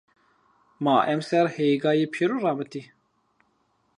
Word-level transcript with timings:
Ma 0.83 0.95
emser 1.13 1.45
hegayi 1.55 2.05
pêru 2.13 2.37
ramıti. 2.43 2.81